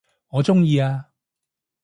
[0.29, 1.09] 我鍾意啊